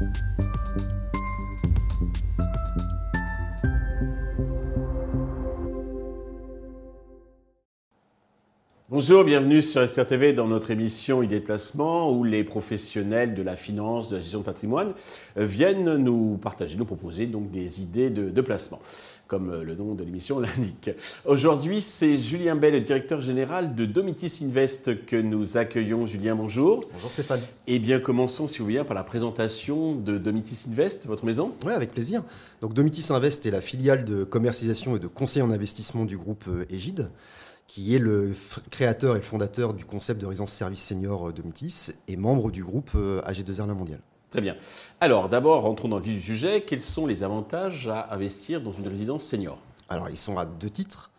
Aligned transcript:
Bye. 0.00 0.46
Bonjour, 9.00 9.24
bienvenue 9.24 9.62
sur 9.62 9.88
SRTV 9.88 10.34
dans 10.34 10.46
notre 10.46 10.70
émission 10.70 11.22
Idées 11.22 11.40
de 11.40 11.44
placement 11.46 12.12
où 12.12 12.22
les 12.22 12.44
professionnels 12.44 13.32
de 13.32 13.42
la 13.42 13.56
finance, 13.56 14.10
de 14.10 14.16
la 14.16 14.20
gestion 14.20 14.40
de 14.40 14.44
patrimoine 14.44 14.92
euh, 15.38 15.46
viennent 15.46 15.96
nous 15.96 16.36
partager, 16.36 16.76
nous 16.76 16.84
proposer 16.84 17.24
donc 17.24 17.50
des 17.50 17.80
idées 17.80 18.10
de, 18.10 18.40
placement, 18.42 18.78
comme 19.26 19.48
euh, 19.48 19.64
le 19.64 19.74
nom 19.74 19.94
de 19.94 20.04
l'émission 20.04 20.38
l'indique. 20.40 20.90
Aujourd'hui, 21.24 21.80
c'est 21.80 22.18
Julien 22.18 22.56
Bell, 22.56 22.74
le 22.74 22.82
directeur 22.82 23.22
général 23.22 23.74
de 23.74 23.86
Domitis 23.86 24.44
Invest 24.44 25.06
que 25.06 25.16
nous 25.16 25.56
accueillons. 25.56 26.04
Julien, 26.04 26.34
bonjour. 26.34 26.84
Bonjour 26.92 27.10
Stéphane. 27.10 27.40
Eh 27.68 27.78
bien, 27.78 28.00
commençons, 28.00 28.46
si 28.46 28.58
vous 28.58 28.66
voulez, 28.66 28.84
par 28.84 28.94
la 28.94 29.02
présentation 29.02 29.94
de 29.94 30.18
Domitis 30.18 30.66
Invest, 30.68 31.06
votre 31.06 31.24
maison. 31.24 31.52
Oui, 31.64 31.72
avec 31.72 31.94
plaisir. 31.94 32.22
Donc, 32.60 32.74
Domitis 32.74 33.10
Invest 33.14 33.46
est 33.46 33.50
la 33.50 33.62
filiale 33.62 34.04
de 34.04 34.24
commercialisation 34.24 34.94
et 34.94 34.98
de 34.98 35.06
conseil 35.06 35.40
en 35.40 35.50
investissement 35.50 36.04
du 36.04 36.18
groupe 36.18 36.44
Égide 36.68 37.08
qui 37.70 37.94
est 37.94 38.00
le 38.00 38.32
créateur 38.72 39.14
et 39.14 39.20
le 39.20 39.24
fondateur 39.24 39.74
du 39.74 39.84
concept 39.84 40.20
de 40.20 40.26
résidence 40.26 40.50
service 40.50 40.82
senior 40.82 41.28
euh, 41.28 41.32
de 41.32 41.40
et 42.08 42.16
membre 42.16 42.50
du 42.50 42.64
groupe 42.64 42.90
euh, 42.96 43.22
AG2R 43.22 43.68
La 43.68 43.74
Mondiale. 43.74 44.00
Très 44.28 44.40
bien. 44.40 44.56
Alors 45.00 45.28
d'abord, 45.28 45.62
rentrons 45.62 45.86
dans 45.86 45.98
le 45.98 46.02
vif 46.02 46.16
du 46.16 46.20
sujet. 46.20 46.62
Quels 46.62 46.80
sont 46.80 47.06
les 47.06 47.22
avantages 47.22 47.86
à 47.86 48.12
investir 48.12 48.60
dans 48.60 48.72
une 48.72 48.88
résidence 48.88 49.22
senior? 49.22 49.56
Alors 49.88 50.08
ils 50.08 50.16
sont 50.16 50.36
à 50.36 50.46
deux 50.46 50.68
titres. 50.68 51.12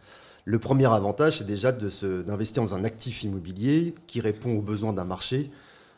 Le 0.44 0.60
premier 0.60 0.88
avantage, 0.88 1.38
c'est 1.38 1.46
déjà 1.46 1.72
d'investir 1.72 2.64
dans 2.64 2.76
un 2.76 2.84
actif 2.84 3.24
immobilier 3.24 3.96
qui 4.06 4.20
répond 4.20 4.58
aux 4.58 4.62
besoins 4.62 4.92
d'un 4.92 5.06
marché 5.06 5.52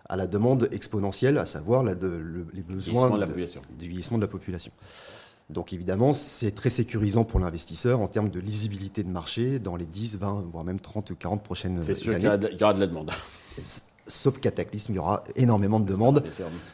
à 0.08 0.18
la 0.18 0.28
demande 0.28 0.70
exponentielle, 0.72 1.40
à 1.40 1.46
savoir 1.46 1.84
les 1.84 1.96
besoins 1.96 3.10
du 3.18 3.90
vieillissement 3.90 4.18
de 4.20 4.22
la 4.22 4.28
population. 4.28 4.72
Donc 5.50 5.74
évidemment, 5.74 6.14
c'est 6.14 6.52
très 6.52 6.70
sécurisant 6.70 7.24
pour 7.24 7.40
l'investisseur 7.40 8.02
en 8.02 8.08
termes 8.08 8.30
de 8.30 8.40
lisibilité 8.40 9.04
de 9.04 9.10
marché 9.10 9.60
dans 9.60 9.76
les 9.76 9.86
10, 9.86 10.18
20, 10.18 10.46
voire 10.52 10.64
même 10.64 10.80
30 10.80 11.12
ou 11.12 11.16
40 11.16 11.44
prochaines 11.44 11.74
années. 11.74 11.84
C'est 11.84 11.96
sûr 11.96 12.14
qu'il 12.14 12.24
y, 12.24 12.28
aura 12.64 12.74
de 12.74 12.80
la 12.80 12.88
demande. 12.88 13.12
Sauf 14.08 14.40
cataclysme, 14.40 14.94
il 14.94 14.96
y 14.96 15.00
aura 15.00 15.24
énormément 15.36 15.80
de 15.80 15.86
demandes 15.86 16.24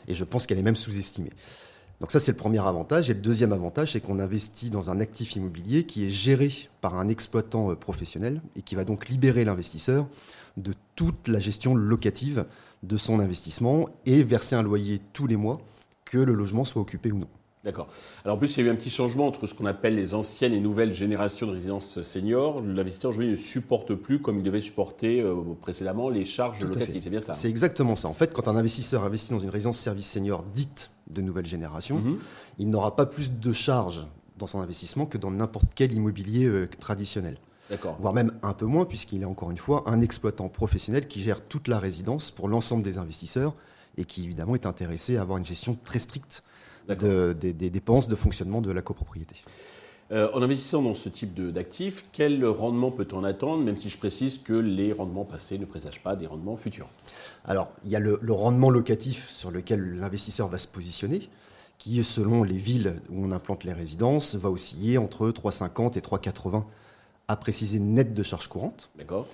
et 0.08 0.14
je 0.14 0.23
pense 0.23 0.48
qu'elle 0.48 0.59
est 0.59 0.64
même 0.64 0.76
sous-estimée. 0.76 1.31
Donc 2.00 2.11
ça, 2.11 2.20
c'est 2.20 2.31
le 2.31 2.38
premier 2.38 2.66
avantage. 2.66 3.09
Et 3.09 3.14
le 3.14 3.20
deuxième 3.20 3.52
avantage, 3.52 3.92
c'est 3.92 4.00
qu'on 4.00 4.20
investit 4.20 4.70
dans 4.70 4.89
un 4.89 5.00
actif 5.00 5.36
immobilier 5.36 5.83
qui 5.83 6.06
est 6.06 6.09
géré 6.09 6.50
par 6.81 6.98
un 6.98 7.09
exploitant 7.09 7.72
euh, 7.72 7.76
professionnel 7.76 8.42
et 8.56 8.61
qui 8.61 8.76
va 8.76 8.86
donc 8.86 9.09
libérer 9.09 9.44
l'investisseur 9.44 10.08
de 10.58 10.73
toute 10.95 11.28
la 11.28 11.39
gestion 11.39 11.76
locative 11.76 12.45
de 12.83 12.98
son 12.98 13.20
investissement 13.20 13.89
et 14.06 14.23
verser 14.23 14.56
un 14.56 14.64
loyer 14.64 15.00
tous 15.14 15.28
les 15.28 15.36
mois, 15.36 15.58
que 16.06 16.17
le 16.17 16.33
logement 16.33 16.64
soit 16.64 16.81
occupé 16.81 17.11
ou 17.11 17.20
non. 17.20 17.28
D'accord. 17.65 17.88
Alors 18.23 18.38
en 18.38 18.39
plus, 18.39 18.55
il 18.55 18.61
y 18.61 18.63
a 18.63 18.69
eu 18.69 18.71
un 18.71 18.75
petit 18.75 18.89
changement 18.89 19.27
entre 19.27 19.45
ce 19.45 19.53
qu'on 19.53 19.65
appelle 19.65 19.95
les 19.95 20.13
anciennes 20.13 20.53
et 20.53 20.61
nouvelles 20.61 20.93
générations 20.93 21.45
de 21.45 21.52
résidences 21.52 22.02
seniors. 22.02 22.61
L'investisseur 22.61 23.09
aujourd'hui 23.09 23.31
ne 23.31 23.35
supporte 23.35 23.95
plus, 23.95 24.21
comme 24.21 24.38
il 24.38 24.43
devait 24.43 24.61
supporter 24.61 25.19
euh, 25.21 25.35
précédemment, 25.59 26.09
les 26.09 26.23
charges 26.23 26.61
locatives. 26.61 27.02
C'est 27.03 27.09
bien 27.09 27.19
ça 27.19 27.33
hein? 27.33 27.35
C'est 27.35 27.49
exactement 27.49 27.97
ça. 27.97 28.07
En 28.07 28.13
fait, 28.13 28.31
quand 28.31 28.47
un 28.47 28.55
investisseur 28.55 29.03
investit 29.03 29.31
dans 29.31 29.39
une 29.39 29.49
résidence 29.49 29.77
service 29.77 30.07
senior 30.07 30.43
dite 30.53 30.91
de 31.09 31.21
nouvelle 31.21 31.45
génération, 31.45 31.99
mhm. 31.99 32.17
il 32.59 32.69
n'aura 32.69 32.95
pas 32.95 33.05
plus 33.05 33.33
de 33.33 33.52
charges 33.52 34.07
dans 34.37 34.47
son 34.47 34.61
investissement 34.61 35.05
que 35.05 35.17
dans 35.17 35.31
n'importe 35.31 35.67
quel 35.75 35.93
immobilier 35.93 36.45
euh, 36.45 36.69
traditionnel. 36.80 37.37
Voire 37.99 38.13
même 38.13 38.31
un 38.41 38.53
peu 38.53 38.65
moins, 38.65 38.85
puisqu'il 38.85 39.21
est 39.21 39.25
encore 39.25 39.52
une 39.52 39.57
fois 39.57 39.83
un 39.85 40.02
exploitant 40.02 40.47
professionnel 40.47 41.07
qui 41.07 41.21
gère 41.21 41.41
toute 41.41 41.67
la 41.67 41.77
résidence 41.77 42.31
pour 42.31 42.47
l'ensemble 42.47 42.81
des 42.81 42.97
investisseurs 42.97 43.53
et 43.97 44.05
qui 44.05 44.23
évidemment 44.23 44.55
est 44.55 44.65
intéressé 44.65 45.17
à 45.17 45.21
avoir 45.21 45.37
une 45.37 45.45
gestion 45.45 45.77
très 45.83 45.99
stricte 45.99 46.43
des, 46.88 47.53
dépenses 47.53 48.08
de 48.08 48.16
fonctionnement 48.16 48.61
de 48.61 48.72
la 48.72 48.81
copropriété. 48.81 49.35
Euh, 50.11 50.27
en 50.33 50.41
investissant 50.41 50.81
dans 50.81 50.95
ce 50.95 51.08
type 51.08 51.39
d'actifs, 51.52 52.05
quel 52.11 52.44
rendement 52.44 52.89
peut-on 52.89 53.23
attendre, 53.23 53.64
même 53.64 53.77
si 53.77 53.89
je 53.89 53.98
précise 53.98 54.39
que 54.39 54.54
les 54.54 54.92
rendements 54.92 55.26
passés 55.26 55.59
ne 55.59 55.65
présagent 55.65 56.02
pas 56.02 56.15
des 56.15 56.26
rendements 56.26 56.55
futurs? 56.55 56.89
Alors, 57.45 57.71
il 57.86 57.92
y 57.92 57.95
a 57.95 57.99
le, 57.99 58.17
rendement 58.30 58.71
locatif 58.71 59.30
sur 59.30 59.52
lequel 59.52 59.98
l'investisseur 59.98 60.48
va 60.48 60.58
se 60.58 60.67
positionner, 60.67 61.30
qui, 61.77 62.04
selon 62.04 62.43
les 62.43 62.58
villes 62.58 63.02
où 63.09 63.23
on 63.23 63.31
implante 63.31 63.64
les 63.64 63.73
résidences, 63.73 64.36
va 64.36 64.49
osciller 64.49 64.98
entre 64.98 65.30
3,50 65.30 65.98
et 65.98 66.02
3,80 66.02 66.64
à 67.27 67.36
préciser 67.36 67.77
net 67.77 68.14
de 68.14 68.23
charges 68.23 68.48
courantes. 68.48 68.89
D'accord. 68.98 69.27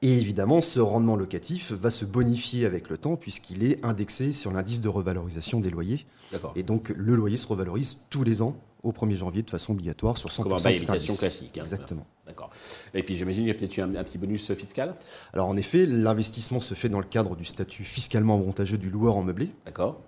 Et 0.00 0.16
évidemment, 0.16 0.60
ce 0.60 0.78
rendement 0.78 1.16
locatif 1.16 1.72
va 1.72 1.90
se 1.90 2.04
bonifier 2.04 2.64
avec 2.66 2.88
le 2.88 2.98
temps 2.98 3.16
puisqu'il 3.16 3.64
est 3.64 3.84
indexé 3.84 4.32
sur 4.32 4.52
l'indice 4.52 4.80
de 4.80 4.88
revalorisation 4.88 5.58
des 5.58 5.70
loyers. 5.70 6.06
Et 6.54 6.62
donc, 6.62 6.90
le 6.90 7.16
loyer 7.16 7.36
se 7.36 7.46
revalorise 7.46 7.98
tous 8.08 8.22
les 8.22 8.40
ans 8.40 8.56
au 8.84 8.92
1er 8.92 9.16
janvier 9.16 9.42
de 9.42 9.50
façon 9.50 9.72
obligatoire 9.72 10.16
sur 10.16 10.28
100% 10.28 10.42
Comme 10.42 10.52
un 10.52 10.56
bail 10.56 10.84
classique. 10.84 11.58
Hein, 11.58 11.62
Exactement. 11.62 12.06
D'accord. 12.26 12.50
Et 12.94 13.02
puis 13.02 13.16
j'imagine 13.16 13.44
qu'il 13.44 13.52
y 13.52 13.56
a 13.56 13.58
peut-être 13.58 13.78
un, 13.80 13.94
un, 13.96 14.04
petit 14.04 14.18
bonus 14.18 14.52
fiscal? 14.54 14.94
Alors 15.32 15.48
en 15.48 15.56
effet, 15.56 15.84
l'investissement 15.86 16.60
se 16.60 16.74
fait 16.74 16.88
dans 16.88 17.00
le 17.00 17.06
cadre 17.06 17.34
du 17.34 17.44
statut 17.44 17.82
fiscalement 17.82 18.34
avantageux 18.34 18.78
du 18.78 18.90
loueur 18.90 19.16
en 19.16 19.22
meublé. 19.22 19.50
D'accord. 19.66 20.00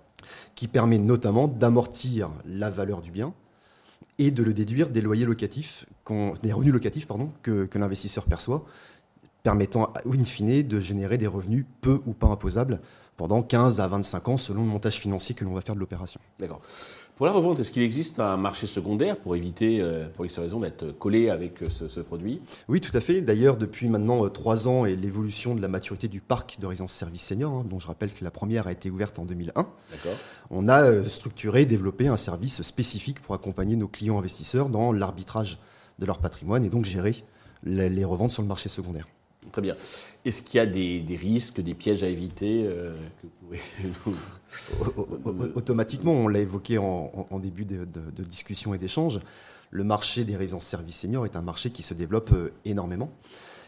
Qui 0.55 0.69
permet 0.69 0.99
notamment 0.99 1.49
d'amortir 1.49 2.29
la 2.45 2.69
valeur 2.69 3.01
du 3.01 3.11
bien 3.11 3.33
et 4.19 4.31
de 4.31 4.43
le 4.43 4.53
déduire 4.53 4.89
des 4.89 5.01
loyers 5.01 5.25
locatifs, 5.25 5.85
des 6.43 6.53
revenus 6.53 6.73
locatifs 6.73 7.07
pardon, 7.07 7.31
que, 7.41 7.65
que 7.65 7.77
l'investisseur 7.77 8.25
perçoit 8.25 8.65
permettant, 9.43 9.93
in 10.05 10.23
fine, 10.25 10.63
de 10.63 10.79
générer 10.79 11.17
des 11.17 11.27
revenus 11.27 11.65
peu 11.81 11.99
ou 12.05 12.13
pas 12.13 12.27
imposables 12.27 12.79
pendant 13.17 13.43
15 13.43 13.79
à 13.79 13.87
25 13.87 14.27
ans 14.29 14.37
selon 14.37 14.61
le 14.61 14.67
montage 14.67 14.99
financier 14.99 15.35
que 15.35 15.45
l'on 15.45 15.53
va 15.53 15.61
faire 15.61 15.75
de 15.75 15.79
l'opération. 15.79 16.19
D'accord. 16.39 16.61
Pour 17.21 17.27
la 17.27 17.33
revente, 17.33 17.59
est-ce 17.59 17.71
qu'il 17.71 17.83
existe 17.83 18.19
un 18.19 18.35
marché 18.35 18.65
secondaire 18.65 19.15
pour 19.15 19.35
éviter, 19.35 19.79
euh, 19.79 20.07
pour 20.09 20.25
X 20.25 20.39
raison, 20.39 20.59
d'être 20.59 20.91
collé 20.97 21.29
avec 21.29 21.61
euh, 21.61 21.69
ce, 21.69 21.99
produit? 21.99 22.41
Oui, 22.67 22.81
tout 22.81 22.97
à 22.97 22.99
fait. 22.99 23.21
D'ailleurs, 23.21 23.57
depuis 23.57 23.89
maintenant 23.89 24.27
3 24.27 24.65
euh, 24.65 24.71
ans 24.71 24.85
et 24.87 24.95
l'évolution 24.95 25.53
de 25.53 25.61
la 25.61 25.67
maturité 25.67 26.07
du 26.07 26.19
parc 26.19 26.59
de 26.59 26.65
résidence 26.65 26.93
service 26.93 27.21
senior, 27.21 27.53
hein, 27.53 27.65
dont 27.69 27.77
je 27.77 27.85
rappelle 27.85 28.11
que 28.11 28.23
la 28.23 28.31
première 28.31 28.65
a 28.65 28.71
été 28.71 28.89
ouverte 28.89 29.19
en 29.19 29.25
2001, 29.25 29.67
on 30.49 30.67
a 30.67 31.07
structuré, 31.07 31.67
développé 31.67 32.07
un 32.07 32.17
service 32.17 32.63
spécifique 32.63 33.21
pour 33.21 33.35
accompagner 33.35 33.75
nos 33.75 33.87
clients 33.87 34.17
investisseurs 34.17 34.69
dans 34.69 34.91
l'arbitrage 34.91 35.59
de 35.99 36.07
leur 36.07 36.17
patrimoine 36.17 36.65
et 36.65 36.69
donc 36.69 36.85
gérer 36.85 37.23
les 37.63 38.03
reventes 38.03 38.31
sur 38.31 38.41
le 38.41 38.47
marché 38.47 38.67
secondaire. 38.67 39.05
Très 39.51 39.61
bien. 39.61 39.75
Est-ce 40.23 40.41
qu'il 40.41 40.57
y 40.57 40.61
a 40.61 40.65
des, 40.65 41.17
risques, 41.19 41.61
des 41.61 41.73
pièges 41.73 42.03
à 42.03 42.07
éviter 42.07 42.65
euh, 42.65 42.95
Automatiquement, 45.55 46.13
on 46.13 46.27
l'a 46.27 46.39
évoqué 46.39 46.77
en, 46.77 47.39
début 47.41 47.65
de, 47.65 47.85
discussion 48.23 48.73
et 48.73 48.77
d'échange, 48.77 49.19
le 49.69 49.83
marché 49.83 50.23
des 50.23 50.35
résidences 50.35 50.65
services 50.65 50.99
seniors 50.99 51.25
est 51.25 51.35
un 51.35 51.41
marché 51.41 51.69
qui 51.69 51.81
se 51.81 51.93
développe 51.93 52.31
euh, 52.33 52.51
énormément. 52.65 53.09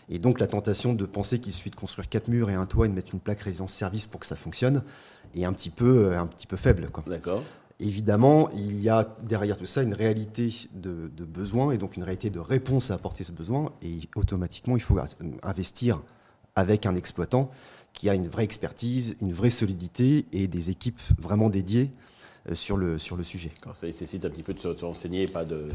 Et 0.10 0.20
donc 0.20 0.42
la 0.42 0.48
tentation 0.48 0.94
de 0.94 1.06
penser 1.06 1.40
qu'il 1.40 1.54
suffit 1.54 1.70
de 1.70 1.76
construire 1.76 2.10
quatre 2.10 2.28
murs 2.28 2.50
et 2.50 2.54
un 2.54 2.66
toit 2.66 2.88
et 2.88 2.90
de 2.90 2.94
mettre 2.94 3.14
une 3.14 3.22
plaque 3.22 3.40
résidence 3.40 3.72
service 3.72 4.06
pour 4.06 4.20
que 4.20 4.26
ça 4.26 4.36
fonctionne 4.36 4.84
est 5.34 5.46
un 5.46 5.54
petit 5.54 5.70
peu, 5.70 6.08
euh, 6.08 6.20
un 6.20 6.28
petit 6.28 6.46
peu 6.46 6.58
faible. 6.58 6.90
D'accord. 7.08 7.42
Évidemment, 7.84 8.50
il 8.56 8.80
y 8.80 8.88
a 8.88 9.14
derrière 9.24 9.58
tout 9.58 9.66
ça 9.66 9.84
une 9.84 9.94
réalité 9.94 10.70
de, 10.74 11.10
besoin 11.26 11.72
et 11.72 11.78
donc 11.78 11.98
une 11.98 12.04
réalité 12.04 12.30
de 12.30 12.40
réponse 12.40 12.92
à 12.92 12.94
apporter 12.94 13.26
ce 13.26 13.34
besoin. 13.34 13.74
Et 13.82 14.00
automatiquement, 14.16 14.78
il 14.78 14.82
faut 14.82 14.98
investir 15.44 16.02
avec 16.56 16.86
un 16.86 16.96
exploitant 16.96 17.52
qui 17.92 18.10
a 18.10 18.14
une 18.14 18.30
vraie 18.30 18.46
expertise, 18.46 19.18
une 19.20 19.34
vraie 19.34 19.50
solidité 19.50 20.28
et 20.32 20.48
des 20.48 20.70
équipes 20.70 21.02
vraiment 21.20 21.50
dédiées 21.50 21.92
euh, 22.50 22.56
sur 22.56 22.78
le, 22.78 22.98
sur 22.98 23.18
le 23.18 23.24
sujet. 23.26 23.52
Ça 23.74 23.86
nécessite 23.86 24.24
un 24.24 24.30
petit 24.30 24.44
peu 24.44 24.54
de 24.54 24.60
se, 24.60 24.86
renseigner, 24.86 25.26
pas 25.26 25.44
de, 25.44 25.68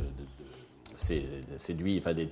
séduit, 0.98 1.98
enfin, 1.98 2.14
de, 2.14 2.26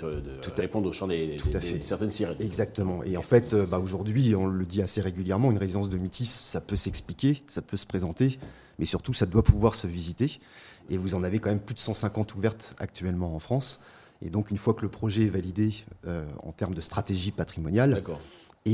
répondre 0.56 0.88
au 0.88 0.92
champ 0.92 1.06
des, 1.06 1.36
certaines 1.84 2.10
sirènes. 2.10 2.36
Exactement. 2.40 3.02
Et 3.04 3.16
en 3.16 3.22
fait, 3.22 3.54
euh, 3.54 3.66
bah, 3.66 3.78
aujourd'hui, 3.78 4.34
on 4.34 4.46
le 4.46 4.64
dit 4.64 4.82
assez 4.82 5.00
régulièrement, 5.00 5.50
une 5.50 5.58
résidence 5.58 5.88
de 5.88 5.98
métis, 5.98 6.30
ça 6.30 6.60
peut 6.60 6.76
s'expliquer, 6.76 7.42
ça 7.46 7.62
peut 7.62 7.76
se 7.76 7.86
présenter, 7.86 8.38
mais 8.78 8.84
surtout, 8.84 9.12
ça 9.12 9.26
doit 9.26 9.42
pouvoir 9.42 9.74
se 9.74 9.86
visiter. 9.86 10.40
Et 10.90 10.98
vous 10.98 11.14
en 11.14 11.22
avez 11.22 11.38
quand 11.38 11.50
même 11.50 11.60
plus 11.60 11.74
de 11.74 11.80
150 11.80 12.34
ouvertes 12.34 12.74
actuellement 12.78 13.34
en 13.34 13.38
France. 13.38 13.80
Et 14.22 14.30
donc, 14.30 14.50
une 14.50 14.56
fois 14.56 14.74
que 14.74 14.82
le 14.82 14.88
projet 14.88 15.24
est 15.24 15.30
validé 15.30 15.74
euh, 16.06 16.26
en 16.42 16.52
termes 16.52 16.74
de 16.74 16.80
stratégie 16.80 17.32
patrimoniale, 17.32 18.02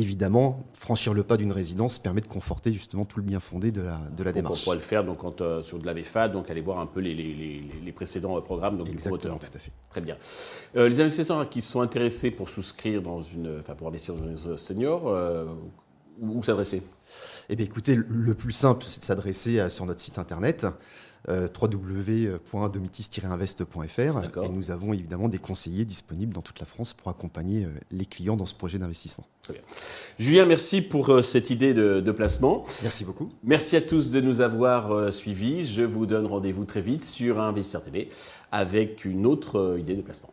évidemment, 0.01 0.65
franchir 0.75 1.15
le 1.15 1.23
pas 1.23 1.37
d'une 1.37 1.53
résidence 1.53 1.99
permet 1.99 2.21
de 2.21 2.27
conforter 2.27 2.73
justement 2.73 3.05
tout 3.05 3.19
le 3.19 3.25
bien 3.25 3.41
fondé 3.41 3.71
de 3.71 3.83
la, 3.83 4.01
de 4.17 4.25
la 4.25 4.33
démarche. 4.33 4.61
On 4.61 4.65
pourra 4.65 4.77
le 4.77 4.81
faire 4.81 5.05
donc, 5.05 5.19
quand, 5.19 5.41
euh, 5.41 5.63
sur 5.63 5.79
de 5.79 5.87
la 5.87 5.95
VFA, 5.95 6.29
donc 6.29 6.51
aller 6.51 6.61
voir 6.61 6.81
un 6.81 6.87
peu 6.87 7.01
les, 7.01 7.15
les, 7.15 7.63
les, 7.85 7.93
précédents 7.93 8.37
euh, 8.37 8.41
programmes 8.41 8.79
donc, 8.79 8.89
Exactement, 8.89 9.39
tout 9.39 9.49
à 9.53 9.59
fait. 9.59 9.71
Très 9.91 10.01
bien. 10.01 10.17
les 10.75 11.01
investisseurs 11.01 11.49
qui 11.49 11.61
sont 11.61 11.81
intéressés 11.81 12.31
pour 12.31 12.49
souscrire 12.49 13.03
dans 13.03 13.21
une, 13.21 13.59
enfin 13.61 13.75
pour 13.75 13.89
investir 13.89 14.15
dans 14.15 14.27
une 14.27 14.57
senior, 14.57 15.15
où 16.21 16.43
s'adresser? 16.43 16.83
Eh 17.49 17.57
bien, 17.57 17.67
écoutez, 17.67 17.97
le 17.97 18.35
plus 18.35 18.53
simple, 18.53 18.85
c'est 18.87 19.01
de 19.01 19.05
s'adresser 19.05 19.69
sur 19.69 19.87
notre 19.87 20.01
site 20.01 20.19
internet 20.19 20.67
euh, 21.29 21.49
www.domitis-invest.fr. 21.61 24.45
Et 24.45 24.49
nous 24.49 24.71
avons 24.71 24.93
évidemment 24.93 25.29
des 25.29 25.39
conseillers 25.39 25.85
disponibles 25.85 26.33
dans 26.33 26.43
toute 26.43 26.61
la 26.61 26.67
France 26.67 26.93
pour 26.93 27.09
accompagner 27.09 27.67
les 27.91 28.07
clients 28.07 28.37
dans 28.37 28.47
ce 28.47 28.55
projet 28.55 28.79
d'investissement. 28.79 29.25
Julien, 30.19 30.47
merci 30.47 30.83
pour 30.83 31.25
cette 31.25 31.51
idée 31.51 31.75
de, 31.75 32.13
placement. 32.13 32.65
Merci 32.83 33.05
beaucoup. 33.05 33.31
Merci 33.43 33.77
à 33.77 33.81
tous 33.81 34.11
de 34.11 34.21
nous 34.21 34.41
avoir 34.41 35.13
suivis. 35.13 35.65
Je 35.65 35.83
vous 35.83 36.07
donne 36.07 36.27
rendez-vous 36.27 36.65
très 36.65 36.81
vite 36.81 37.05
sur 37.05 37.41
Investir 37.41 37.83
TV 37.83 38.09
avec 38.51 39.05
une 39.05 39.27
autre 39.27 39.77
idée 39.79 39.97
de 39.97 40.03
placement. 40.03 40.31